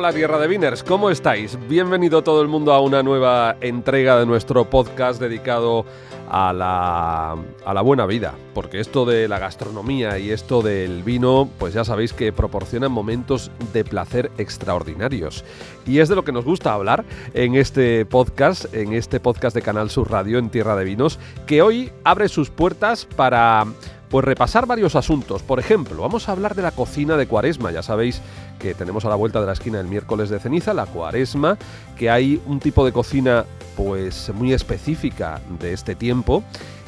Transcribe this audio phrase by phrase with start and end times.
[0.00, 1.58] Hola Tierra de Viners, ¿cómo estáis?
[1.68, 5.84] Bienvenido todo el mundo a una nueva entrega de nuestro podcast dedicado
[6.30, 7.36] a la,
[7.66, 11.84] a la buena vida, porque esto de la gastronomía y esto del vino, pues ya
[11.84, 15.44] sabéis que proporcionan momentos de placer extraordinarios.
[15.84, 17.04] Y es de lo que nos gusta hablar
[17.34, 21.60] en este podcast, en este podcast de Canal Sur Radio en Tierra de Vinos, que
[21.60, 23.66] hoy abre sus puertas para
[24.10, 25.42] pues repasar varios asuntos.
[25.42, 27.70] Por ejemplo, vamos a hablar de la cocina de Cuaresma.
[27.70, 28.20] Ya sabéis
[28.58, 31.56] que tenemos a la vuelta de la esquina el miércoles de ceniza, la Cuaresma,
[31.96, 33.46] que hay un tipo de cocina
[33.76, 36.42] pues muy específica de este tiempo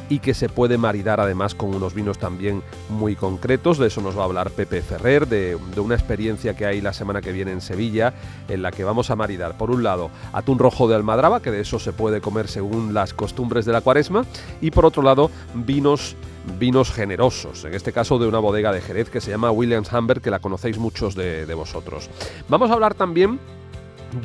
[0.09, 3.79] y que se puede maridar además con unos vinos también muy concretos.
[3.79, 6.93] De eso nos va a hablar Pepe Ferrer, de, de, una experiencia que hay la
[6.93, 8.12] semana que viene en Sevilla,
[8.48, 11.61] en la que vamos a maridar, por un lado, atún rojo de Almadraba, que de
[11.61, 14.27] eso se puede comer según las costumbres de la cuaresma,
[14.61, 16.17] y por otro lado, vinos
[16.59, 20.21] vinos generosos, en este caso de una bodega de Jerez que se llama Williams Humber,
[20.21, 22.09] que la conocéis muchos de, de vosotros.
[22.48, 23.39] Vamos a hablar también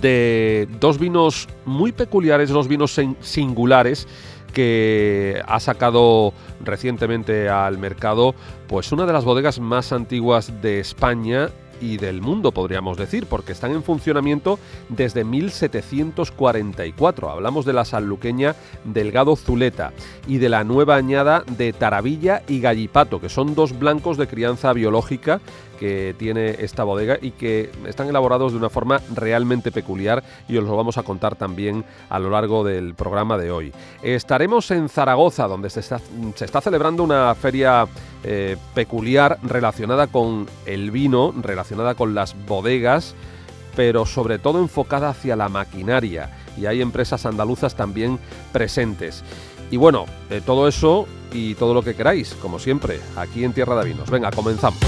[0.01, 4.07] de dos vinos muy peculiares, dos vinos singulares
[4.53, 8.33] que ha sacado recientemente al mercado
[8.67, 11.49] pues una de las bodegas más antiguas de España
[11.81, 17.29] y del mundo, podríamos decir, porque están en funcionamiento desde 1744.
[17.29, 19.93] Hablamos de la sanluqueña Delgado Zuleta
[20.27, 24.73] y de la nueva añada de Taravilla y Gallipato, que son dos blancos de crianza
[24.73, 25.41] biológica
[25.79, 30.63] que tiene esta bodega y que están elaborados de una forma realmente peculiar y os
[30.63, 33.71] lo vamos a contar también a lo largo del programa de hoy.
[34.01, 35.99] Estaremos en Zaragoza, donde se está,
[36.35, 37.87] se está celebrando una feria
[38.23, 43.15] eh, peculiar relacionada con el vino, relacionada con las bodegas,
[43.75, 48.19] pero sobre todo enfocada hacia la maquinaria y hay empresas andaluzas también
[48.51, 49.23] presentes.
[49.69, 53.75] Y bueno, eh, todo eso y todo lo que queráis, como siempre, aquí en Tierra
[53.79, 54.09] de Vinos.
[54.09, 54.79] Venga, comenzamos.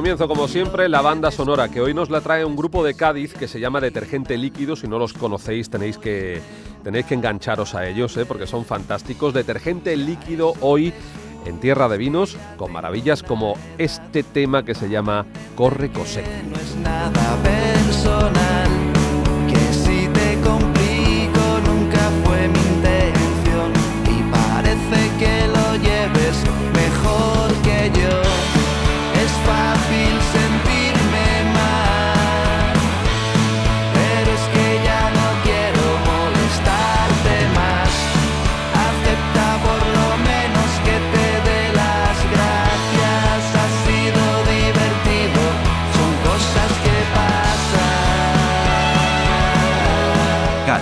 [0.00, 3.34] Comienzo, como siempre, la banda sonora, que hoy nos la trae un grupo de Cádiz
[3.34, 4.74] que se llama Detergente Líquido.
[4.74, 6.40] Si no los conocéis, tenéis que,
[6.82, 8.24] tenéis que engancharos a ellos, ¿eh?
[8.24, 9.34] porque son fantásticos.
[9.34, 10.94] Detergente Líquido hoy
[11.44, 16.24] en Tierra de Vinos, con maravillas como este tema que se llama Corre Cosec.
[16.44, 17.36] No es nada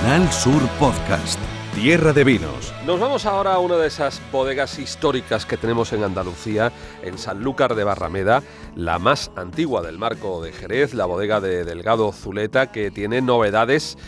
[0.08, 1.38] Canal Sur Podcast.
[1.74, 2.72] Tierra de Vinos.
[2.86, 7.74] Nos vamos ahora a una de esas bodegas históricas que tenemos en Andalucía, en Sanlúcar
[7.74, 8.42] de Barrameda,
[8.74, 13.98] la más antigua del marco de Jerez, la bodega de Delgado Zuleta, que tiene novedades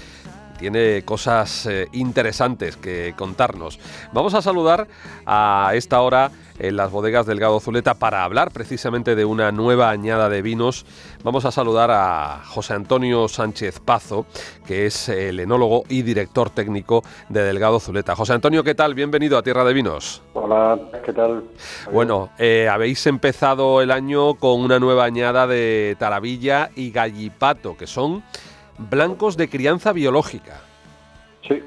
[0.61, 3.81] tiene cosas eh, interesantes que contarnos.
[4.13, 4.87] Vamos a saludar
[5.25, 10.29] a esta hora en las bodegas Delgado Zuleta para hablar precisamente de una nueva añada
[10.29, 10.85] de vinos.
[11.25, 14.27] Vamos a saludar a José Antonio Sánchez Pazo,
[14.67, 18.15] que es el enólogo y director técnico de Delgado Zuleta.
[18.15, 18.95] José Antonio, ¿qué tal?
[18.95, 20.23] Bienvenido a Tierra de Vinos.
[20.35, 21.45] Hola, ¿qué tal?
[21.91, 27.87] Bueno, eh, habéis empezado el año con una nueva añada de Taravilla y Gallipato, que
[27.87, 28.23] son
[28.89, 30.61] blancos de crianza biológica.
[31.47, 31.61] Sí,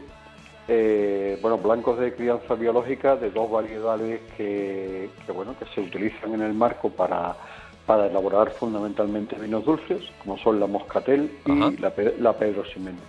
[0.67, 6.33] eh, bueno, blancos de crianza biológica de dos variedades que, que, bueno que se utilizan
[6.33, 7.35] en el marco para,
[7.85, 13.01] para elaborar fundamentalmente vinos dulces, como son la Moscatel y la, la, Pedro Ximénez.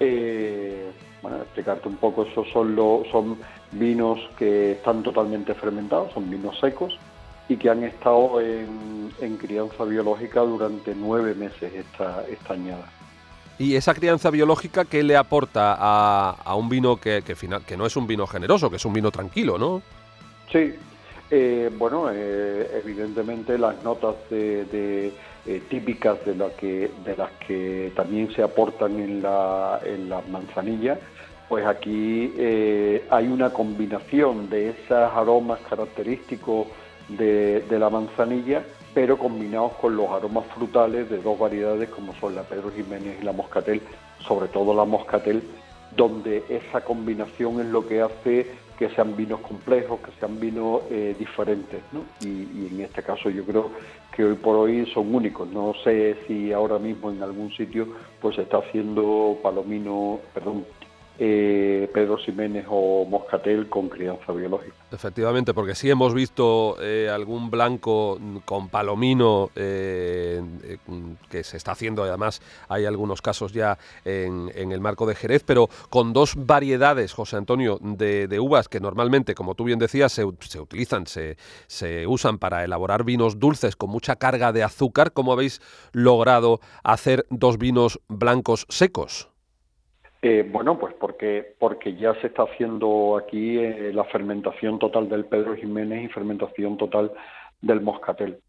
[0.00, 0.90] Eh,
[1.22, 3.38] bueno, explicarte un poco, esos son, lo, son
[3.72, 6.98] vinos que están totalmente fermentados, son vinos secos
[7.48, 12.90] y que han estado en, en crianza biológica durante nueve meses esta, esta añada.
[13.58, 17.76] ¿Y esa crianza biológica qué le aporta a, a un vino que, que, final, que
[17.76, 19.80] no es un vino generoso, que es un vino tranquilo, no?
[20.52, 20.74] Sí,
[21.30, 25.10] eh, bueno, eh, evidentemente las notas eh,
[25.68, 30.98] típicas de, la que, de las que también se aportan en la, en la manzanilla,
[31.48, 32.32] pues aquí
[33.08, 36.66] hay una combinación de esos aromas característicos
[37.08, 38.64] de, de la manzanilla
[38.96, 43.24] pero combinados con los aromas frutales de dos variedades como son la Pedro Jiménez y
[43.26, 43.82] la Moscatel,
[44.26, 45.42] sobre todo la Moscatel,
[45.94, 48.46] donde esa combinación es lo que hace
[48.78, 51.82] que sean vinos complejos, que sean vinos eh, diferentes,
[52.22, 53.70] y, en este caso yo creo
[54.14, 55.46] que hoy por hoy son únicos.
[55.46, 57.86] No sé si ahora mismo en algún sitio
[58.18, 60.64] pues se está haciendo palomino, perdón,
[61.18, 64.74] eh, Pedro Ximénez o Moscatel con crianza biológica.
[64.92, 70.42] Efectivamente, porque sí hemos visto eh, algún blanco con palomino eh,
[71.30, 75.68] que se está haciendo, además hay algunos casos ya en, el marco de Jerez, pero
[75.90, 80.60] con dos variedades, José Antonio, de, uvas que normalmente, como tú bien decías, se, se
[80.60, 81.36] utilizan, se,
[81.66, 85.12] se usan para elaborar vinos dulces con mucha carga de azúcar.
[85.12, 85.60] ¿Cómo habéis
[85.92, 89.30] logrado hacer dos vinos blancos secos?
[90.28, 95.26] Eh, bueno, pues porque, porque ya se está haciendo aquí eh, la fermentación total del
[95.26, 97.12] Pedro Jiménez y fermentación total
[97.60, 98.40] del Moscatel.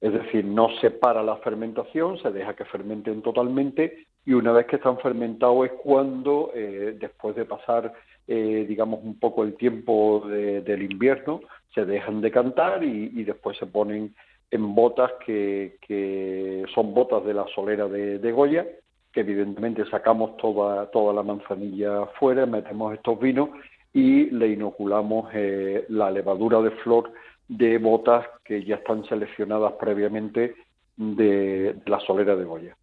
[0.00, 4.64] Es decir, no se para la fermentación, se deja que fermenten totalmente y una vez
[4.64, 7.92] que están fermentados es cuando, eh, después de pasar,
[8.26, 11.40] digamos, un poco el tiempo del invierno,
[11.74, 14.14] se dejan de cantar y, después se ponen
[14.50, 18.64] en botas que, que, son botas de la solera de Goya
[19.12, 23.50] que evidentemente sacamos toda, toda la manzanilla fuera, metemos estos vinos
[23.92, 27.12] y le inoculamos eh, la levadura de flor
[27.48, 30.54] de botas que ya están seleccionadas previamente
[30.96, 32.76] de, la solera de Goya.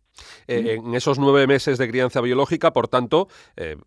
[0.47, 3.77] Eh, en esos nueve meses de crianza biológica, por tanto, eh,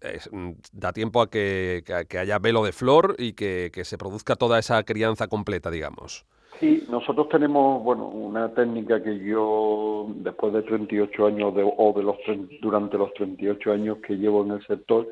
[0.73, 1.83] da tiempo a que,
[2.19, 6.25] haya velo de flor y que, se produzca toda esa crianza completa, digamos.
[6.59, 12.03] Sí, nosotros tenemos, bueno, una técnica que yo, después de 38 años, de, o de
[12.03, 12.17] los
[12.61, 15.09] durante los 38 años que llevo en el sector,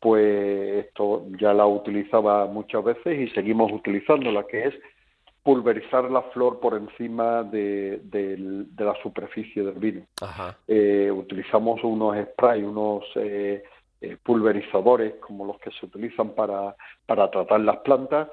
[0.00, 4.74] pues esto ya la utilizaba muchas veces y seguimos utilizándola, que es
[5.42, 8.00] pulverizar la flor por encima de,
[8.76, 10.06] la superficie del vino.
[10.66, 13.62] Eh, utilizamos unos sprays, unos eh,
[14.00, 16.76] eh, pulverizadores como los que se utilizan para,
[17.06, 18.28] para tratar las plantas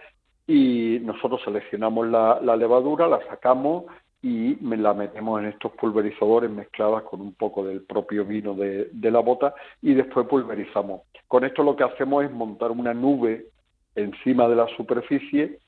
[0.48, 3.86] y nosotros seleccionamos la, levadura, la sacamos
[4.22, 9.20] y la metemos en estos pulverizadores mezcladas con un poco del propio vino de, la
[9.20, 11.02] bota y después pulverizamos.
[11.28, 13.48] Con esto lo que hacemos es montar una nube
[13.96, 15.60] encima de la superficie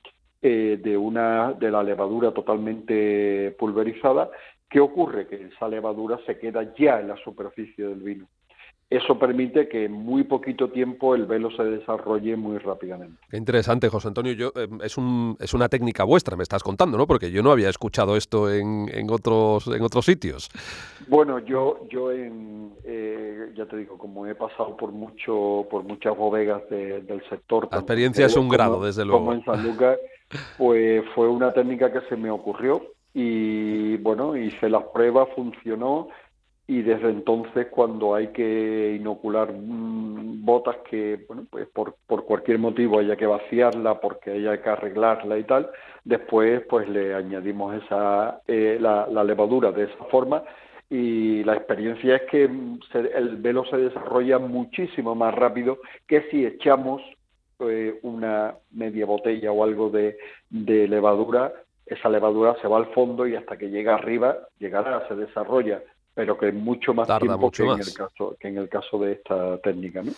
[0.41, 4.30] eh, de, una, de la levadura totalmente pulverizada.
[4.69, 5.27] ¿Qué ocurre?
[5.27, 8.27] Que esa levadura se queda ya en la superficie del vino.
[8.89, 13.17] Eso permite que en muy poquito tiempo el velo se desarrolle muy rápidamente.
[13.29, 14.31] Qué interesante, José Antonio.
[14.31, 17.05] Yo, eh, es, un, es una técnica vuestra, me estás contando, ¿no?
[17.05, 20.49] Porque yo no había escuchado esto en, en otros, en otros sitios.
[21.07, 26.15] Bueno, yo, yo en, eh, ya te digo, como he pasado por mucho, por muchas
[26.15, 27.67] bodegas del sector.
[27.69, 29.19] La experiencia es un grado, desde luego.
[29.19, 29.97] Como en San Lucas,
[30.57, 32.81] pues fue una técnica que se me ocurrió
[33.13, 36.07] y bueno, hice las pruebas, funcionó
[36.67, 42.59] y desde entonces cuando hay que inocular mm, botas que bueno pues por, por cualquier
[42.59, 45.69] motivo haya que vaciarla porque haya que arreglarla y tal
[46.07, 50.43] después pues le añadimos esa eh, la, levadura de esa forma.
[50.89, 57.01] Y la experiencia es que el velo se desarrolla muchísimo más rápido que si echamos
[57.59, 60.17] eh, una media botella o algo de,
[60.49, 61.51] de levadura.
[61.85, 65.81] Esa levadura se va al fondo y hasta que llega arriba llegará se desarrolla
[66.18, 69.59] pero que mucho más tiempo que, En el caso, que en el caso de esta
[69.59, 70.02] técnica.
[70.02, 70.14] ¿no?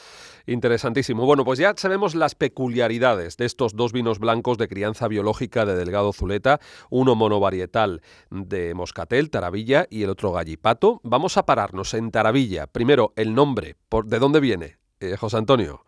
[0.48, 1.26] Interesantísimo.
[1.26, 5.76] Bueno, pues ya sabemos las peculiaridades de estos dos vinos blancos de crianza biológica de
[5.76, 8.00] Delgado Zuleta, uno monovarietal
[8.32, 11.02] de Moscatel, Taravilla, y el otro Gallipato.
[11.04, 12.68] Vamos a pararnos en Taravilla.
[12.68, 13.76] Primero, el nombre.
[13.90, 15.82] ¿Por, ¿De dónde viene, eh, José Antonio?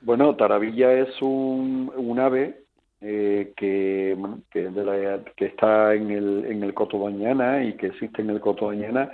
[0.00, 2.64] Bueno, Taravilla es un, ave
[3.00, 4.18] eh, que,
[4.50, 9.12] que, está en el, en el Coto Doñana y que existe en el Coto Doñana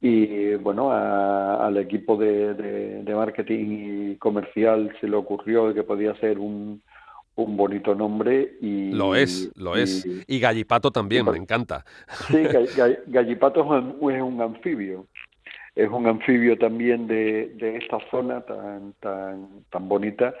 [0.00, 6.82] y bueno, al equipo de, marketing y comercial se le ocurrió que podía ser un,
[7.34, 8.92] un bonito nombre y...
[8.92, 10.06] Lo es, lo es.
[10.26, 11.84] Y Gallipato también, me encanta.
[12.28, 12.44] Sí,
[13.08, 15.06] Gallipato es un, anfibio.
[15.74, 20.32] Es un anfibio también de, de esta zona tan, tan, tan bonita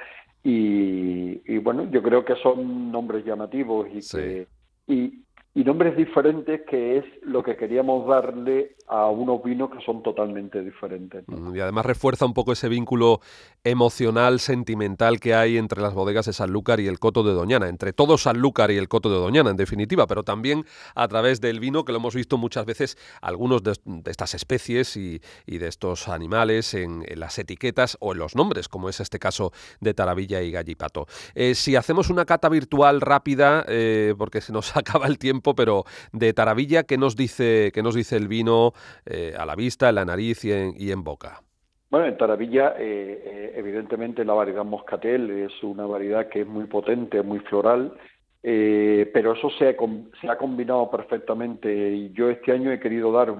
[0.44, 4.46] y, y, bueno, yo creo que son nombres llamativos y que...
[4.86, 5.24] Y,
[5.58, 10.62] y nombres diferentes que es lo que queríamos darle a unos vinos que son totalmente
[10.62, 11.24] diferentes.
[11.26, 13.20] Mm, y además refuerza un poco ese vínculo
[13.64, 17.92] emocional, sentimental que hay entre las bodegas de Sanlúcar y el Coto de Doñana, entre
[17.92, 21.84] todo Sanlúcar y el Coto de Doñana, en definitiva, pero también a través del vino
[21.84, 23.74] que lo hemos visto muchas veces, algunos de,
[24.06, 29.00] estas especies y, de estos animales en, las etiquetas o en los nombres, como es
[29.00, 29.50] este caso
[29.80, 31.06] de Taravilla y Gallipato.
[31.34, 35.84] Eh, si hacemos una cata virtual rápida, eh, porque se nos acaba el tiempo, pero
[36.12, 38.72] de Taravilla, ¿qué nos dice, qué nos dice el vino
[39.06, 41.42] eh, a la vista, en la nariz y en, y en boca?
[41.90, 46.66] Bueno, en Taravilla, eh, eh, evidentemente la variedad Moscatel es una variedad que es muy
[46.66, 47.94] potente, muy floral,
[48.42, 49.74] eh, pero eso se ha,
[50.20, 53.34] se ha, combinado perfectamente y yo este año he querido dar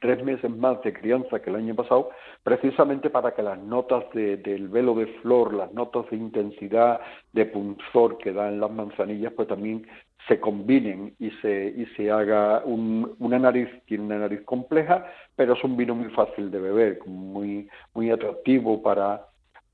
[0.00, 2.10] tres meses más de crianza que el año pasado,
[2.44, 7.00] precisamente para que las notas del velo de flor, las notas de intensidad,
[7.32, 9.86] de punzor que dan las manzanillas, pues también
[10.28, 15.64] se combinen y se, y se haga una nariz, tiene una nariz compleja, pero es
[15.64, 19.26] un vino muy fácil de beber, muy, muy atractivo para,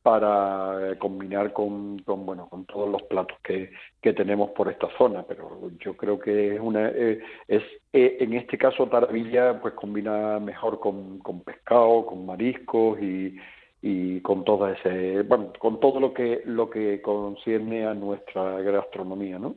[0.05, 3.71] para eh, combinar con, con, bueno con todos los platos que,
[4.03, 8.35] que, tenemos por esta zona pero yo creo que es una eh, es eh, en
[8.35, 13.35] este caso Taravilla pues combina mejor con, con pescado con mariscos y,
[13.81, 19.39] y con todo ese bueno con todo lo que lo que concierne a nuestra gastronomía
[19.39, 19.55] no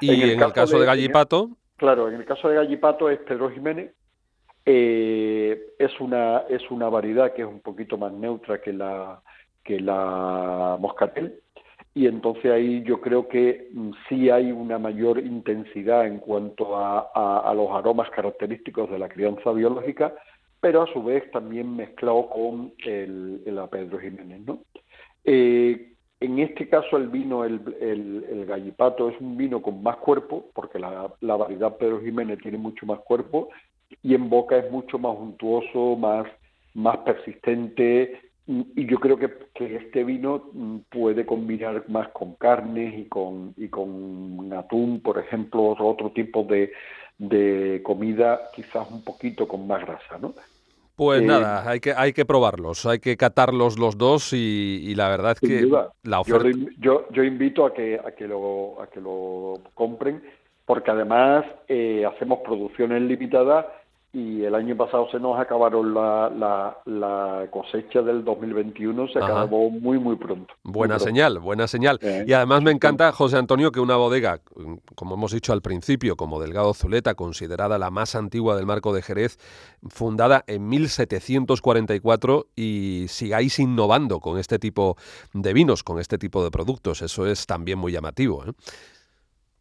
[0.00, 3.92] y en el, caso, de, Gallipato claro en el caso de Gallipato es Pedro Jiménez
[4.64, 9.20] es una es una variedad que es un poquito más neutra que la
[9.68, 11.42] que la moscatel
[11.98, 17.52] y entonces ahí yo creo que mm, sí hay una mayor intensidad en cuanto a,
[17.56, 20.14] los aromas característicos de la crianza biológica,
[20.60, 24.40] pero a su vez también mezclado con el, el Pedro Jiménez.
[24.46, 24.60] ¿no?
[25.24, 30.46] Eh, en este caso el vino, el, el, gallipato, es un vino con más cuerpo,
[30.54, 33.48] porque la, la, variedad Pedro Jiménez tiene mucho más cuerpo,
[34.04, 36.28] y en boca es mucho más untuoso, más,
[36.74, 42.98] más persistente, y yo creo que, que, este vino mm, puede combinar más con carnes
[42.98, 46.72] y con, y con atún, por ejemplo, otro, tipo de,
[47.18, 50.32] de comida quizás un poquito con más grasa, ¿no?
[50.96, 54.94] Pues eh, nada, hay que, hay que probarlos, hay que catarlos los dos y, y
[54.94, 55.70] la verdad es que
[56.02, 56.48] la oferta...
[56.78, 60.22] Yo, yo, invito a que, a, que lo, a que lo compren
[60.64, 63.66] porque además eh, hacemos producciones limitadas
[64.10, 66.30] y el año pasado se nos acabaron la,
[66.86, 70.54] la, cosecha del 2021, se acabó muy, muy pronto.
[70.62, 71.98] Buena señal, buena señal.
[72.26, 74.40] Y además me encanta, José Antonio, que una bodega,
[74.94, 79.02] como hemos dicho al principio, como Delgado Zuleta, considerada la más antigua del marco de
[79.02, 79.38] Jerez,
[79.88, 84.96] fundada en 1744 y sigáis innovando con este tipo
[85.34, 87.02] de vinos, con este tipo de productos.
[87.02, 88.44] Eso es también muy llamativo.
[88.46, 88.52] ¿eh?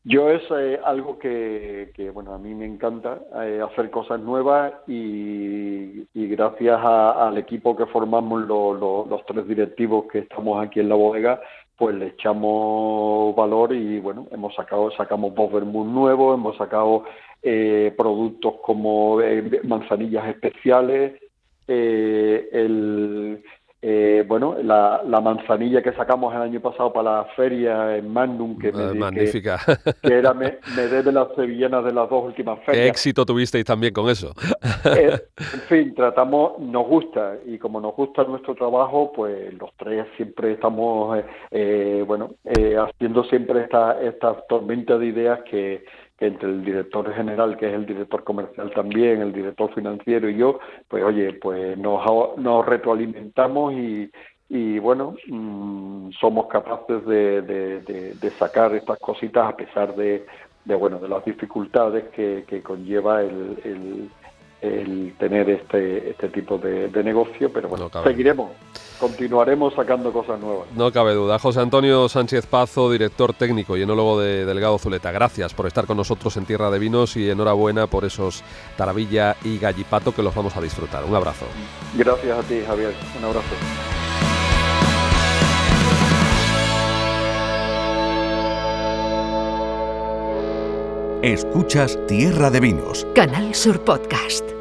[0.09, 6.07] Yo es eh, algo que, bueno, a mí me encanta eh, hacer cosas nuevas y,
[6.13, 11.41] gracias al equipo que formamos los tres directivos que estamos aquí en la bodega,
[11.75, 17.03] pues le echamos valor y bueno, hemos sacado, sacamos dos vermouth nuevos, hemos sacado
[17.43, 19.19] eh, productos como
[19.65, 21.21] manzanillas especiales,
[21.67, 23.43] el
[23.79, 28.72] eh, bueno, la, manzanilla que sacamos el año pasado para la feria en Magnum, que,
[28.72, 29.60] me, Magnífica.
[30.01, 32.84] que, era me, me debe las sevillanas de las dos últimas ferias.
[32.84, 34.34] ¿Qué éxito tuvisteis también con eso?
[34.86, 35.19] Eh,
[35.53, 40.53] en fin, tratamos, nos gusta, y como nos gusta nuestro trabajo, pues los tres siempre
[40.53, 41.19] estamos,
[41.51, 45.86] eh, bueno, haciendo siempre esta, esta tormenta de ideas que
[46.19, 50.59] entre el director general, que es el director comercial también, el director financiero y yo,
[50.88, 52.01] pues oye, pues nos,
[52.38, 54.09] nos retroalimentamos y,
[54.50, 60.25] y bueno, mm, somos capaces de, de, sacar estas cositas a pesar de,
[60.65, 64.09] bueno, de las dificultades que, que conlleva el,
[64.61, 68.51] el, tener este, este tipo de, negocio, pero bueno, seguiremos
[68.99, 70.67] continuaremos sacando cosas nuevas.
[70.75, 71.39] No cabe duda.
[71.39, 75.97] José Antonio Sánchez Pazo, director técnico y enólogo de Delgado Zuleta, gracias por estar con
[75.97, 78.43] nosotros en Tierra de Vinos y enhorabuena por esos
[78.75, 81.03] Taravilla y Gallipato que los vamos a disfrutar.
[81.05, 81.45] Un abrazo.
[81.95, 82.93] Gracias a ti, Javier.
[83.19, 83.96] Un abrazo.
[91.24, 93.07] Escuchas Tierra de Vinos.
[93.15, 94.56] Canal Sur Podcast.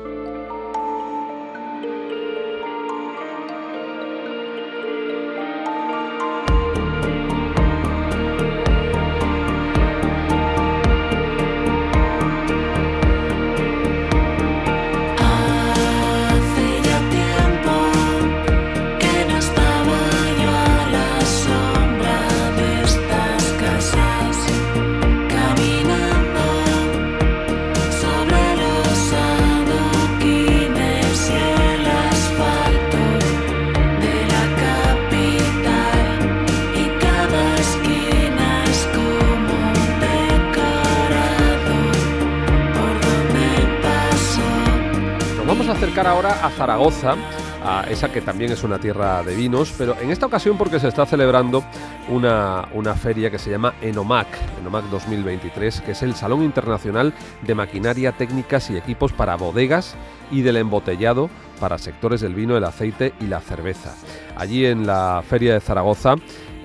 [46.06, 47.16] Ahora a Zaragoza
[47.64, 50.86] a esa que también es una tierra de vinos, pero en esta ocasión porque se
[50.86, 51.64] está celebrando
[52.08, 54.28] una, una feria que se llama Enomac,
[54.60, 59.96] Enomac 2023, que es el Salón Internacional de Maquinaria, Técnicas y Equipos para Bodegas
[60.30, 63.94] y del Embotellado para sectores del vino, el aceite y la cerveza.
[64.36, 66.14] Allí en la Feria de Zaragoza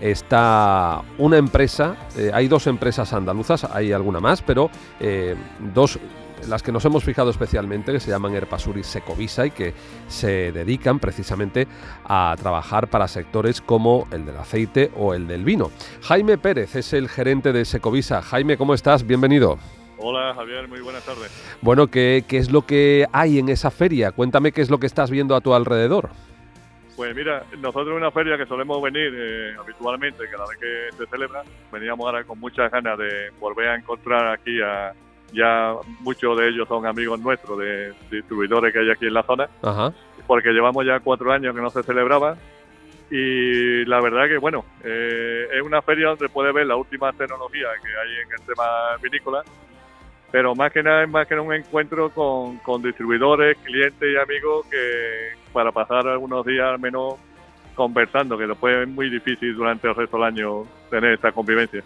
[0.02, 4.70] está una empresa, eh, hay dos empresas andaluzas, hay alguna más, pero
[5.00, 5.36] eh,
[5.74, 6.00] dos
[6.48, 9.74] las que nos hemos fijado especialmente, que se llaman Erpasur y Secovisa y que
[10.08, 11.68] se dedican precisamente
[12.06, 15.72] a trabajar para sectores como el del aceite o el del vino.
[16.04, 18.22] Jaime Pérez es el gerente de Secovisa.
[18.22, 19.06] Jaime, ¿cómo estás?
[19.06, 19.58] Bienvenido.
[19.98, 21.32] Hola Javier, muy buenas tardes.
[21.62, 24.12] Bueno, ¿qué, ¿qué, es lo que hay en esa feria?
[24.12, 26.10] Cuéntame qué es lo que estás viendo a tu alrededor.
[26.96, 31.10] Pues mira, nosotros en una feria que solemos venir eh, habitualmente, cada vez que se
[31.10, 34.94] celebra, veníamos ahora con muchas ganas de volver a encontrar aquí a
[35.34, 39.50] ya muchos de ellos son amigos nuestros de distribuidores que hay aquí en la zona,
[39.62, 39.94] Ajá.
[40.28, 42.38] porque llevamos ya cuatro años que no se celebraba
[43.10, 47.68] y la verdad que bueno, eh, es una feria donde puede ver la última tecnología
[47.84, 48.64] que hay en el tema
[49.02, 49.44] vinícola,
[50.32, 54.66] pero más que nada es más que un encuentro con, con distribuidores, clientes y amigos
[54.70, 57.16] que para pasar algunos días al menos
[57.76, 61.84] conversando, que después es muy difícil durante el resto del año tener esta convivencia.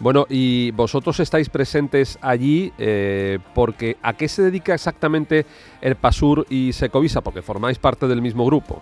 [0.00, 5.44] Bueno, y vosotros estáis presentes allí eh, porque ¿a qué se dedica exactamente
[5.80, 7.20] el Pasur y Secovisa?
[7.20, 8.80] Porque formáis parte del mismo grupo.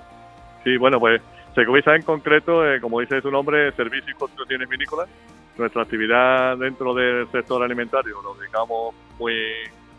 [0.62, 1.22] Sí, bueno, pues
[1.54, 5.08] Secovisa en concreto, eh, como dice su nombre, servicios y construcciones vinícolas.
[5.56, 9.34] Nuestra actividad dentro del sector alimentario lo dedicamos muy,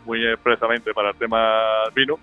[0.06, 1.64] muy expresamente para el tema
[1.96, 2.16] vino.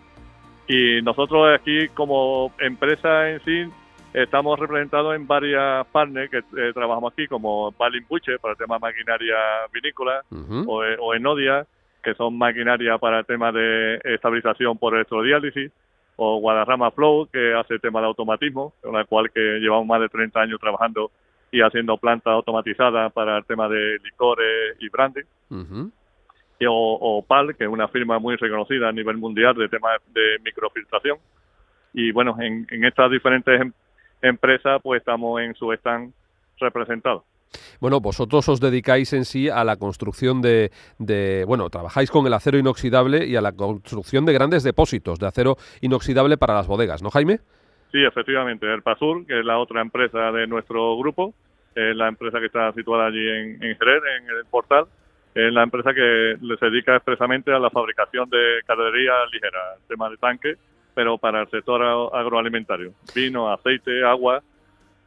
[0.70, 3.72] Y nosotros aquí como empresa en sí
[4.15, 8.75] Estamos representados en varias partners que eh, trabajamos aquí, como Balin Buche para el tema
[8.75, 9.36] de maquinaria
[9.74, 10.63] vinícola, Uh -huh.
[10.67, 11.65] o, eh, o Enodia,
[12.01, 15.69] que son maquinaria para el tema de estabilización por electrodiálisis,
[16.15, 20.00] o Guadarrama Flow, que hace el tema de automatismo, con la cual que llevamos más
[20.00, 21.12] de 30 años trabajando
[21.51, 25.22] y haciendo plantas automatizadas para el tema de licores y brandy.
[25.50, 25.91] Uh -huh.
[26.60, 30.00] Y, o, o, PAL, que es una firma muy reconocida a nivel mundial de temas
[30.13, 31.17] de microfiltración.
[31.93, 33.74] Y bueno, en, en estas diferentes
[34.22, 36.14] em empresas, pues estamos en su stand
[36.60, 37.24] representados.
[37.80, 42.34] Bueno, vosotros os dedicáis en sí a la construcción de, de, bueno, trabajáis con el
[42.34, 47.01] acero inoxidable y a la construcción de grandes depósitos de acero inoxidable para las bodegas,
[47.01, 47.40] ¿no, Jaime?
[47.92, 48.72] Sí, efectivamente.
[48.74, 51.34] El Pasur, que es la otra empresa de nuestro grupo,
[51.75, 54.86] es la empresa que está situada allí en, en Jerez, en el portal,
[55.34, 60.10] es la empresa que se dedica expresamente a la fabricación de carretería ligera, el tema
[60.10, 60.56] de tanque,
[60.96, 62.94] pero para el sector agroalimentario.
[63.14, 64.42] Vino, aceite, agua.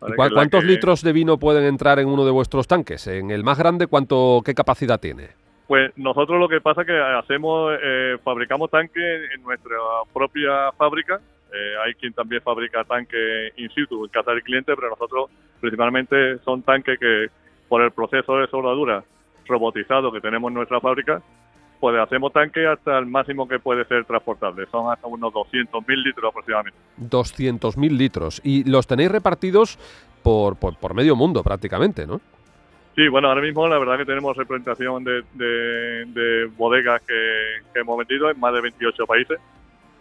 [0.01, 0.14] ¿vale?
[0.14, 0.66] ¿Cuántos que...
[0.66, 3.07] litros de vino pueden entrar en uno de vuestros tanques?
[3.09, 5.31] En el más grande, ¿cuánto, ¿qué capacidad tiene?
[5.66, 9.77] Pues nosotros lo que pasa es que hacemos, eh, fabricamos tanques en nuestra
[10.14, 11.20] propia fábrica.
[11.53, 16.38] Eh, hay quien también fabrica tanques in situ en casa del cliente, pero nosotros principalmente
[16.38, 17.27] son tanques que
[17.68, 19.03] por el proceso de soldadura
[19.46, 21.22] robotizado que tenemos en nuestra fábrica,
[21.80, 24.66] pues hacemos tanque hasta el máximo que puede ser transportable.
[24.70, 26.78] Son hasta unos 200.000 litros aproximadamente.
[27.00, 28.40] 200.000 litros.
[28.44, 29.78] Y los tenéis repartidos
[30.22, 32.20] por, por, por, medio mundo prácticamente, ¿no?
[32.96, 37.80] Sí, bueno, ahora mismo la verdad que tenemos representación de, de, de bodegas que, que,
[37.80, 39.38] hemos vendido en más de 28 países.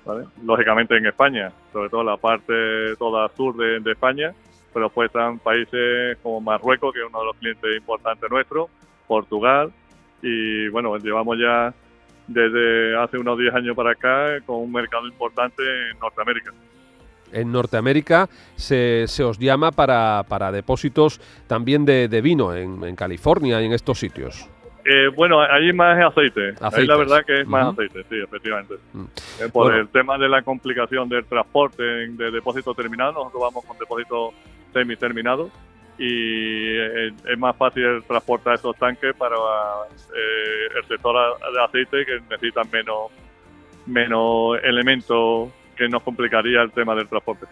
[0.03, 0.25] ¿vale?
[0.43, 4.33] Lógicamente en España, sobre todo la parte toda sur de, de España,
[4.73, 8.69] pero después están países como Marruecos, que es uno de los clientes importantes nuestros,
[9.07, 9.71] Portugal,
[10.21, 11.73] y bueno, llevamos ya
[12.27, 16.51] desde hace unos 10 años para acá con un mercado importante en Norteamérica.
[17.31, 22.95] En Norteamérica se, se os llama para, para depósitos también de, de vino en, en,
[22.95, 24.49] California y en estos sitios.
[24.85, 26.49] Eh, bueno, ahí más es aceite.
[26.51, 26.73] Aceites.
[26.73, 27.73] Ahí la verdad que es más uh -huh.
[27.73, 28.75] aceite, sí, efectivamente.
[28.93, 29.45] Uh -huh.
[29.45, 29.81] eh, por bueno.
[29.81, 34.33] el tema de la complicación del transporte de depósito terminado, nosotros vamos con depósito
[34.71, 35.49] semi-terminado
[35.97, 41.15] y es más fácil transportar esos tanques para eh, el sector
[41.53, 43.11] de aceite que necesitan menos,
[43.85, 47.45] menos elementos que nos complicaría el tema del transporte.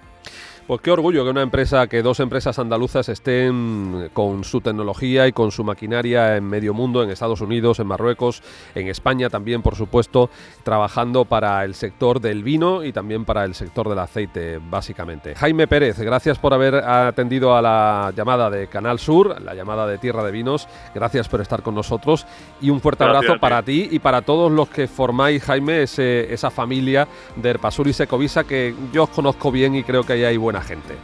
[0.67, 5.31] Pues qué orgullo que una empresa, que dos empresas andaluzas estén con su tecnología y
[5.31, 8.41] con su maquinaria en medio mundo, en Estados Unidos, en Marruecos,
[8.73, 10.31] en España también, por supuesto,
[10.63, 15.35] trabajando para el sector del vino y también para el sector del aceite, básicamente.
[15.35, 19.99] Jaime Pérez, gracias por haber atendido a la llamada de Canal Sur, la llamada de
[19.99, 20.67] Tierra de Vinos.
[20.95, 22.25] Gracias por estar con nosotros
[22.59, 26.33] y un fuerte gracias, abrazo para ti y para todos los que formáis, Jaime, ese,
[26.33, 30.23] esa familia de Erpasur y Secovisa que yo os conozco bien y creo que ahí
[30.23, 30.97] hay buena gente.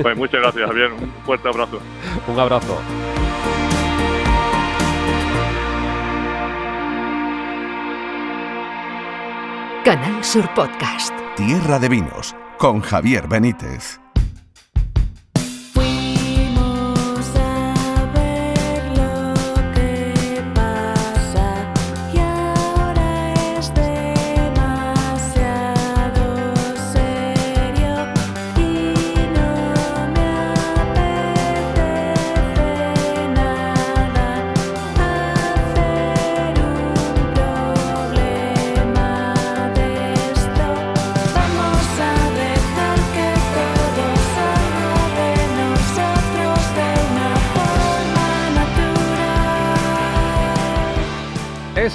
[0.00, 0.92] Pues muchas gracias, Javier.
[0.92, 1.80] Un fuerte abrazo.
[2.26, 2.78] Un abrazo.
[9.84, 11.14] Canal Sur Podcast.
[11.36, 14.00] Tierra de Vinos con Javier Benítez.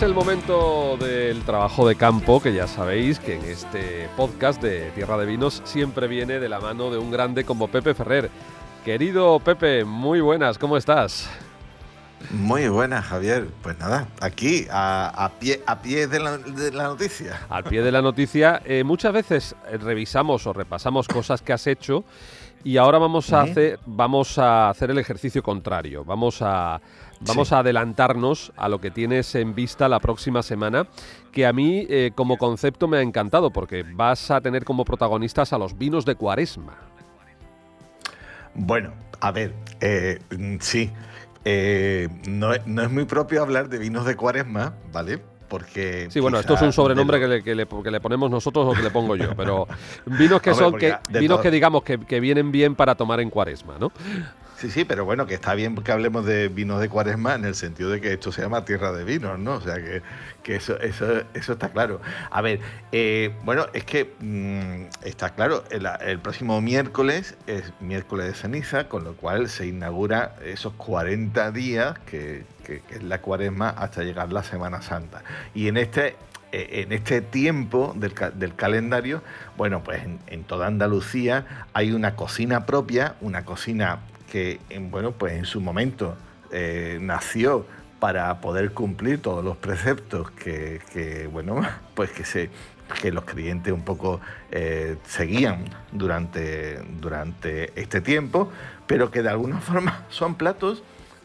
[0.04, 5.18] El momento del trabajo de campo, que ya sabéis que en este podcast de Tierra
[5.18, 8.30] de Vinos siempre viene de la mano de un grande como Pepe Ferrer.
[8.84, 11.30] Querido Pepe, muy buenas, ¿cómo estás?
[12.32, 13.48] Muy buenas, Javier.
[13.62, 17.40] Pues nada, aquí, a, a pie, a pie de, la, de la noticia.
[17.50, 22.04] Al pie de la noticia, eh, muchas veces revisamos o repasamos cosas que has hecho
[22.64, 26.04] y ahora vamos a hacer vamos a hacer el ejercicio contrario.
[26.06, 26.82] Vamos a
[27.22, 27.56] vamos Sí.
[27.56, 30.88] a adelantarnos a lo que tienes en vista la próxima semana,
[31.32, 35.54] que a mí eh, como concepto me ha encantado porque vas a tener como protagonistas
[35.54, 36.76] a los vinos de Cuaresma.
[38.56, 40.20] Bueno, a ver, eh,
[40.60, 40.92] sí.
[41.46, 45.22] eh, no es muy propio hablar de vinos de cuaresma, ¿vale?
[45.54, 46.08] Porque.
[46.10, 48.74] Sí, bueno, esto es un sobrenombre que le, que le- que le ponemos nosotros o
[48.76, 49.68] que le pongo yo, pero
[50.08, 53.20] vinos que Hombre, son que vinos todo- que digamos que, que vienen bien para tomar
[53.20, 53.92] en Cuaresma, ¿no?
[54.58, 57.54] Sí, sí, pero bueno, que está bien que hablemos de vinos de cuaresma en el
[57.54, 59.56] sentido de que esto se llama tierra de vinos, ¿no?
[59.56, 60.02] O sea, que,
[60.42, 62.00] que eso, eso, eso está claro.
[62.32, 62.62] A ver,
[62.94, 68.88] eh, bueno, es que mm, está claro, el, el próximo miércoles es miércoles de ceniza,
[68.88, 74.32] con lo cual se inaugura esos 40 días que, que- es la cuaresma hasta llegar
[74.34, 75.24] la Semana Santa.
[75.54, 76.16] Y en este
[76.52, 79.24] eh, en este tiempo del, del calendario,
[79.58, 84.00] bueno, pues en, en toda Andalucía hay una cocina propia, una cocina
[84.32, 86.16] que, en, bueno, pues en su momento
[86.52, 87.66] eh, nació
[88.00, 91.60] para poder cumplir todos los preceptos que, que, bueno,
[91.96, 92.50] pues que se
[93.02, 94.20] que los clientes un poco
[94.52, 98.52] eh, seguían durante, durante este tiempo,
[98.86, 100.84] pero que de alguna forma son platos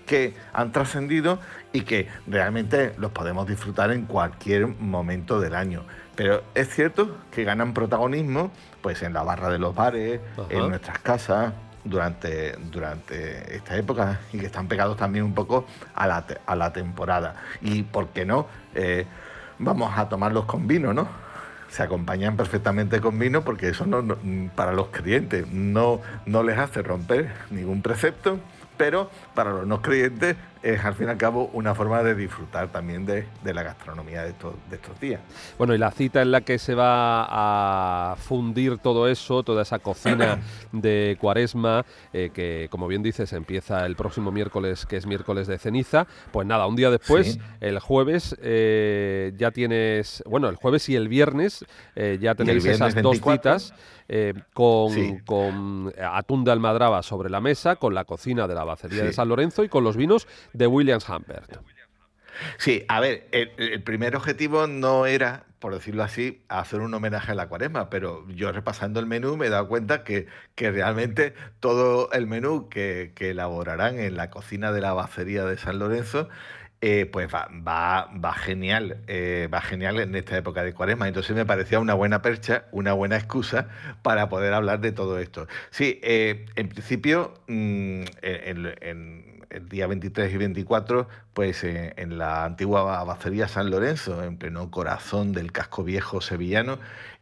[0.09, 1.39] que han trascendido
[1.73, 5.85] y que realmente los podemos disfrutar en cualquier momento del año.
[6.17, 8.51] Pero es cierto que ganan protagonismo
[8.83, 10.47] pues en la barra de los bares, Ajá.
[10.51, 11.53] en nuestras casas
[11.85, 16.57] durante, durante esta época y que están pegados también un poco a la, te- a
[16.57, 17.37] la temporada.
[17.63, 19.07] Y por qué no, Eh,
[19.61, 21.09] vamos a tomarlos con vino, ¿no?
[21.69, 24.17] Se acompañan perfectamente con vino porque eso no, no-
[24.55, 28.39] para los clientes no, no les hace romper ningún precepto,
[28.77, 32.67] pero para los no creyentes es al fin y al cabo una forma de disfrutar
[32.73, 35.21] también de, de la gastronomía de estos, de estos días.
[35.57, 37.25] Bueno, y la cita en la que se va
[38.13, 40.41] a fundir todo eso, toda esa cocina
[40.73, 45.59] de cuaresma, eh, que como bien dices empieza el próximo miércoles, que es miércoles de
[45.59, 47.41] ceniza, pues nada, un día después, Sí.
[47.61, 52.81] el jueves, eh, ya tienes, bueno, el jueves y el viernes eh, ya tenéis viernes
[52.95, 53.59] esas dos 24.
[53.61, 53.75] citas.
[54.55, 55.19] con, Sí.
[55.27, 59.15] con atún de almadraba sobre la mesa, con la cocina de la Bacería de Sí.
[59.29, 61.59] Lorenzo y con los vinos de Williams Humbert.
[62.59, 67.33] Sí, a ver, el, el primer objetivo no era, por decirlo así, hacer un homenaje
[67.33, 71.35] a la cuaresma, pero yo repasando el menú me he dado cuenta que, que realmente
[71.61, 76.29] todo el menú que, que elaborarán en la cocina de la bacería de San Lorenzo,
[76.81, 81.09] eh, pues va, va, va genial, eh, va genial en esta época de cuaresma.
[81.09, 83.69] Entonces me parecía una buena percha, una buena excusa
[84.03, 85.49] para poder hablar de todo esto.
[85.71, 93.03] Sí, eh, en principio, mm, en- el día 23 y 24, pues en la antigua
[93.05, 96.79] bacería San Lorenzo, en pleno corazón del casco viejo sevillano,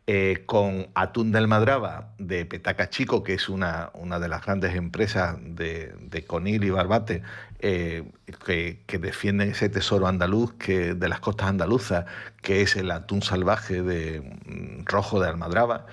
[0.08, 4.76] eh, con atún de almadraba de Petaca Chico, que es una, una de las grandes
[4.76, 7.22] empresas de, de Conil y Barbate,
[7.58, 8.04] eh,
[8.44, 12.04] que, que defienden ese tesoro andaluz que, de las costas andaluzas,
[12.40, 15.86] que es el atún salvaje de mm, rojo de almadraba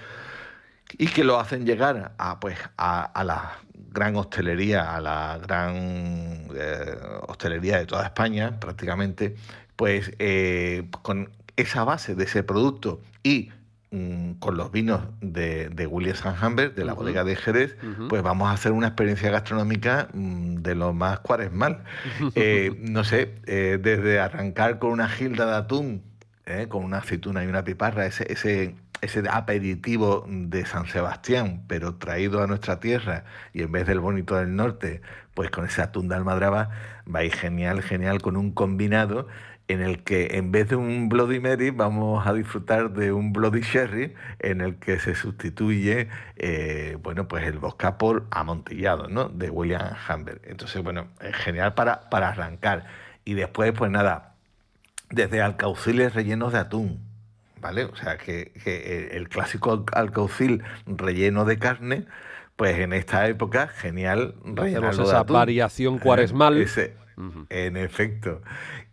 [0.95, 3.57] y que lo hacen llegar a, pues, a, la
[3.89, 6.97] gran hostelería, a la gran eh,
[7.27, 9.35] hostelería de toda España prácticamente,
[9.75, 10.11] pues
[11.01, 13.49] con esa base de ese producto y
[13.93, 17.77] mm, con los vinos de, de Williams Humbert, de la bodega de Jerez,
[18.09, 21.83] pues vamos a hacer una experiencia gastronómica mm, de lo más cuaresmal.
[22.35, 26.03] Eh, no sé, eh, desde arrancar con una gilda de atún,
[26.45, 31.95] eh, con una aceituna y una piparra, ese, ese, ese aperitivo de San Sebastián, pero
[31.95, 35.01] traído a nuestra tierra y en vez del bonito del norte,
[35.33, 36.69] pues con ese atún de almadraba,
[37.13, 39.27] va a ir genial, genial, con un combinado
[39.69, 43.61] en el que en vez de un Bloody Mary vamos a disfrutar de un Bloody
[43.61, 49.29] Sherry en el que se sustituye, eh, bueno, pues el vodka por amontillado, ¿no?
[49.29, 50.41] De William Humber.
[50.45, 52.85] Entonces, bueno, es genial para, para arrancar.
[53.25, 54.33] Y después, pues nada,
[55.09, 56.99] desde alcauciles rellenos de atún,
[57.61, 57.85] ¿vale?
[57.85, 62.05] O sea, que, que el clásico al- alcaucil relleno de carne,
[62.57, 65.33] pues en esta época, genial rellenarlo Hacemos de esa atún.
[65.35, 66.57] variación cuaresmal.
[66.57, 66.95] Ese,
[67.49, 68.41] En efecto.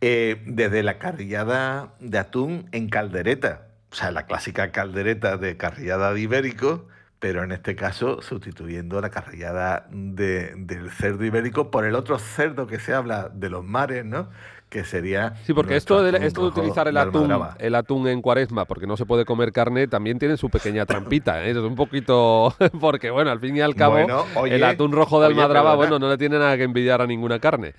[0.00, 6.12] Eh, desde la carrillada de atún en caldereta, o sea, la clásica caldereta de carrillada
[6.12, 6.86] de ibérico,
[7.18, 12.66] pero en este caso sustituyendo la carrillada de- del cerdo ibérico por el otro cerdo
[12.66, 14.30] que se habla de los mares, ¿no?
[14.70, 15.34] Que sería.
[15.44, 17.28] Sí, porque esto de, esto de utilizar el atún,
[17.58, 21.44] el atún en cuaresma, porque no se puede comer carne, también tiene su pequeña trampita.
[21.44, 21.50] ¿eh?
[21.50, 22.54] Es un poquito.
[22.80, 25.98] Porque, bueno, al fin y al cabo, Bueno, oye, el atún rojo de Almadraba, bueno,
[25.98, 27.74] no le tiene nada que envidiar a ninguna carne.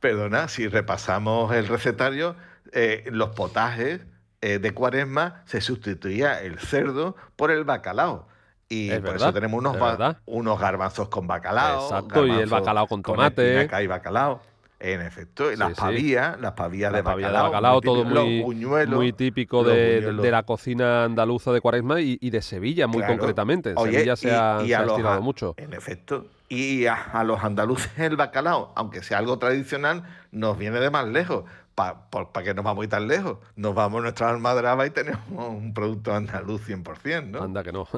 [0.00, 2.34] Perdona, si repasamos el recetario,
[2.72, 4.00] eh, los potajes
[4.40, 8.26] eh, de cuaresma se sustituía el cerdo por el bacalao.
[8.70, 9.76] Y Es por verdad, eso tenemos unos,
[10.24, 11.84] unos garbanzos con bacalao.
[11.84, 13.50] Exacto, y el bacalao con tomate.
[13.50, 14.53] espinaca y bacalao.
[14.86, 15.74] En efecto, Sí, las sí.
[15.80, 17.44] pavillas, las pavillas La de pavía bacalao.
[17.44, 22.18] de bacalao, todo típico, muy, buñuelos, muy típico de, la cocina andaluza de cuaresma y,
[22.20, 23.16] y de Sevilla, muy Claro.
[23.16, 23.70] concretamente.
[23.70, 25.54] En Oye, Sevilla se y- ha, y se a ha los estirado a- mucho.
[25.56, 26.26] En efecto.
[26.50, 31.08] Y a, a los andaluces el bacalao, aunque sea algo tradicional, nos viene de más
[31.08, 31.44] lejos.
[31.74, 31.96] ¿Para
[32.44, 33.38] qué nos vamos a ir tan lejos?
[33.56, 37.42] Nos vamos a nuestra almadraba y tenemos un producto andaluz 100%, ¿no?
[37.42, 37.88] Anda que no.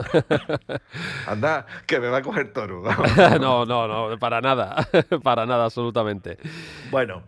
[1.27, 2.83] Anda, que me va a coger toro.
[3.41, 4.89] no, no, no, para nada.
[5.23, 6.39] para nada, absolutamente.
[6.91, 7.23] Bueno,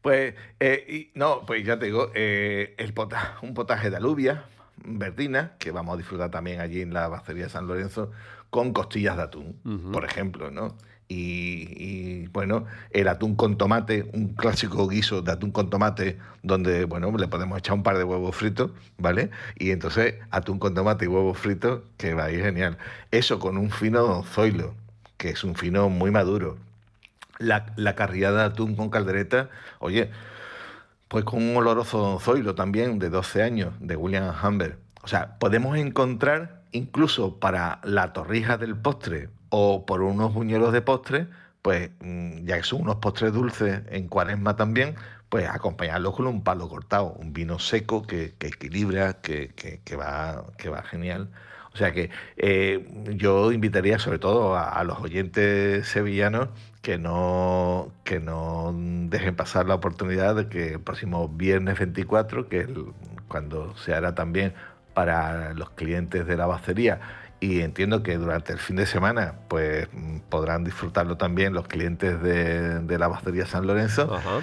[0.00, 4.44] pues, eh, y- no, pues ya te digo, eh, el pota- un potaje de alubia,
[4.84, 8.10] verdina, que vamos a disfrutar también allí en la Bacería de San Lorenzo,
[8.50, 10.76] con costillas de atún, por ejemplo, ¿no?
[11.14, 17.14] Y, bueno, el atún con tomate, un clásico guiso de atún con tomate, donde, bueno,
[17.18, 19.30] le podemos echar un par de huevos fritos, ¿vale?
[19.58, 22.78] Y entonces, atún con tomate y huevos fritos, que va a ir genial.
[23.10, 24.74] Eso con un fino zoilo,
[25.18, 26.56] que es un fino muy maduro.
[27.38, 30.10] La, la carrillada de atún con caldereta, oye,
[31.08, 34.78] pues con un oloroso Zoilo también, de 12 años, de William Humber.
[35.02, 40.80] O sea, podemos encontrar incluso para la torrija del postre o por unos buñuelos de
[40.80, 41.28] postre,
[41.60, 44.94] pues mm, ya que son unos postres dulces en cuaresma también,
[45.28, 49.50] pues acompañarlos con un palo cortado, un vino seco que, equilibra, que,
[49.96, 51.28] va, genial.
[51.74, 56.48] O sea que eh, yo invitaría sobre todo a, los oyentes sevillanos
[56.82, 62.60] que no, que no dejen pasar la oportunidad de que el próximo viernes 24, que
[62.60, 62.68] es
[63.28, 64.54] cuando se hará también
[64.94, 67.00] para los clientes de la bacería,
[67.42, 69.88] y entiendo que durante el fin de semana pues
[70.28, 74.40] podrán disfrutarlo también los clientes de, de la bacería San Lorenzo, Ajá.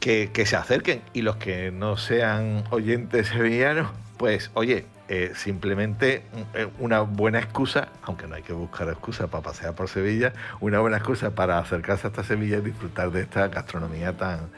[0.00, 6.22] que, que se acerquen y los que no sean oyentes sevillanos, pues oye, eh, simplemente
[6.54, 10.80] eh, una buena excusa, aunque no hay que buscar excusa para pasear por Sevilla, una
[10.80, 14.48] buena excusa para acercarse hasta Sevilla y disfrutar de esta gastronomía tan,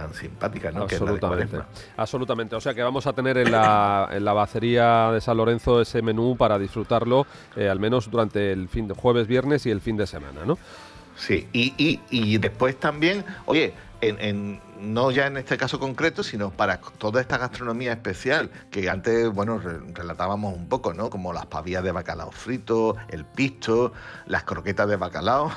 [0.00, 0.82] tan simpática, ¿no?
[0.82, 1.58] Absolutamente.
[1.96, 2.56] Absolutamente.
[2.56, 6.02] O sea que vamos a tener en la, en la bacería de San Lorenzo ese
[6.02, 9.96] menú para disfrutarlo eh, al menos durante el fin de jueves, viernes y el fin
[9.96, 10.58] de semana, ¿no?
[11.16, 16.22] Sí, y, y, y después también, oye, en, en- no ya en este caso concreto,
[16.22, 21.10] sino para toda esta gastronomía especial, que antes, bueno, re- relatábamos un poco, ¿no?
[21.10, 23.92] Como las pavillas de bacalao frito, el pisto,
[24.26, 25.50] las croquetas de bacalao,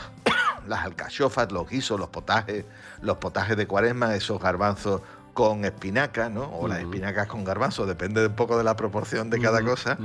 [0.67, 2.65] las alcachofas, los guisos, los potajes,
[3.01, 5.01] los potajes de cuaresma, esos garbanzos
[5.33, 6.43] con espinaca, ¿no?
[6.43, 9.97] O las espinacas con garbanzos, depende un poco de la proporción de cada cosa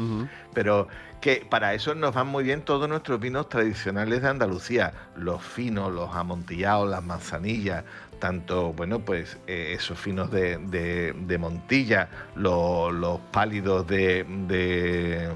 [0.54, 0.86] pero
[1.20, 5.92] que para eso nos van muy bien todos nuestros vinos tradicionales de Andalucía, los finos,
[5.92, 7.82] los amontillados, las manzanillas,
[8.20, 15.28] tanto, bueno, pues eh, esos finos de, de- de Montilla, los, los pálidos de, de,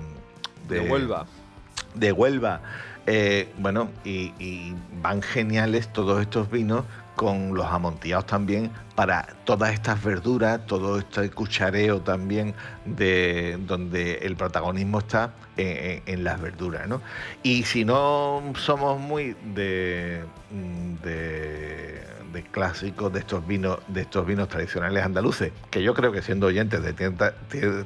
[0.69, 1.27] De Huelva.
[1.95, 2.61] de Huelva.
[3.13, 6.85] Eh, bueno, y, van geniales todos estos vinos
[7.17, 14.37] con los amontillados también para todas estas verduras, todo este cuchareo también de donde el
[14.37, 17.03] protagonismo está en, las verduras, ¿no?
[17.43, 24.27] Y si no somos muy de, mm, de, de clásicos de estos vinos, de estos
[24.27, 26.93] vinos tradicionales andaluces, que yo creo que siendo oyentes de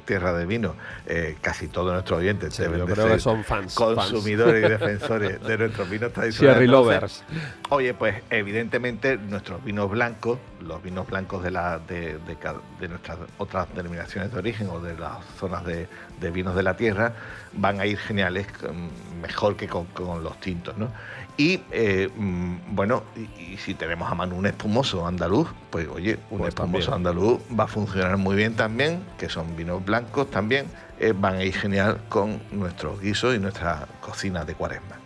[0.04, 0.74] tierra de vino,
[1.06, 3.74] eh, casi todos nuestros oyentes Sí, deben yo de ser que son fans.
[3.74, 6.56] consumidores y defensores de nuestros vinos tradicionales.
[6.60, 7.24] Sherry lovers.
[7.70, 12.88] Oye, pues evidentemente nuestros vinos blancos, los vinos blancos de, la, de, de ca- de
[12.88, 15.88] nuestras otras denominaciones de origen o de las zonas de,
[16.20, 17.12] de vinos de la tierra
[17.52, 20.76] van a ir geniales, mm, mejor que con, con los tintos.
[20.76, 20.90] ¿no?
[21.36, 26.18] Y eh, mm, bueno, y, y si tenemos a mano un espumoso andaluz, pues oye,
[26.30, 27.08] un Pues espumoso también.
[27.08, 30.66] andaluz va a funcionar muy bien también, que son vinos blancos también,
[31.00, 34.96] eh, van a ir genial con nuestros guisos y nuestra cocina de cuaresma.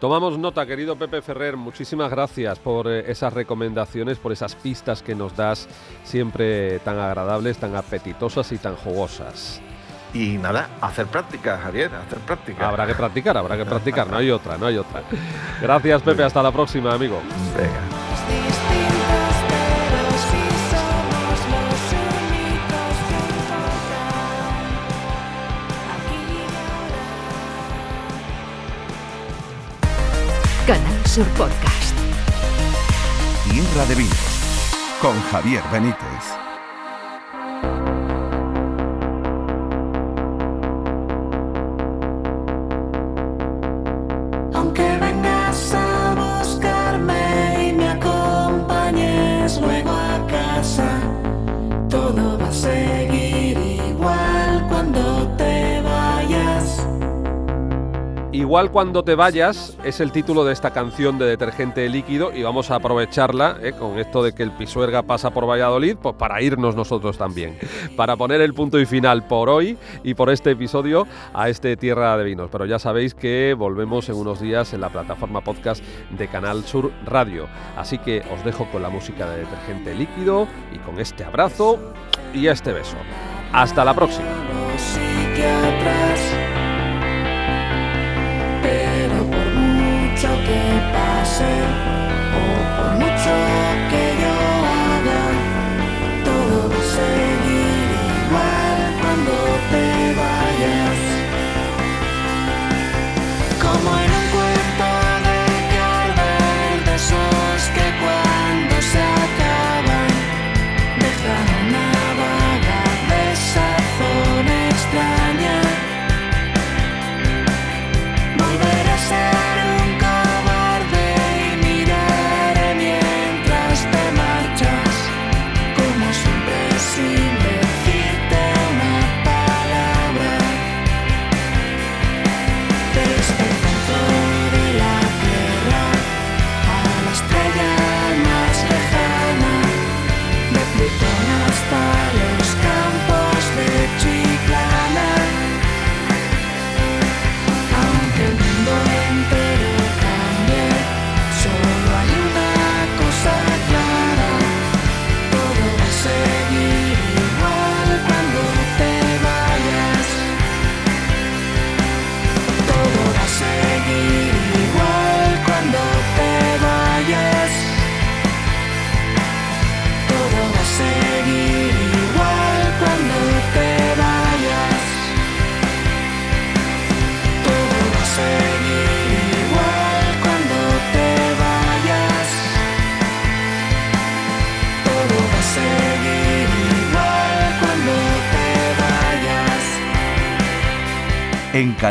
[0.00, 5.14] Tomamos nota, querido Pepe Ferrer, muchísimas gracias por eh, esas recomendaciones, por esas pistas que
[5.14, 5.66] nos das
[6.04, 9.60] siempre tan agradables, tan apetitosas y tan jugosas.
[10.14, 12.68] Y nada, hacer práctica, Javier, hacer práctica.
[12.68, 15.02] Habrá que practicar, habrá que practicar, no hay otra, no hay otra.
[15.60, 17.20] Gracias Pepe, hasta la próxima, amigo.
[17.56, 17.80] Venga.
[30.64, 31.94] Canal Sur Podcast.
[33.50, 34.34] Tierra de Vinos
[35.02, 36.43] con Javier Benítez.
[58.54, 62.70] Igual cuando te vayas es el título de esta canción de detergente líquido y vamos
[62.70, 66.76] a aprovecharla eh, con esto de que el Pisuerga pasa por Valladolid pues para irnos
[66.76, 67.58] nosotros también,
[67.96, 72.16] para poner el punto y final por hoy y por este episodio a este Tierra
[72.16, 72.48] de Vinos.
[72.52, 76.92] Pero ya sabéis que volvemos en unos días en la plataforma podcast de Canal Sur
[77.06, 77.48] Radio.
[77.76, 81.92] Así que os dejo con la música de detergente líquido y con este abrazo
[82.32, 82.98] y este beso.
[83.52, 84.28] Hasta la próxima.
[91.34, 91.93] sand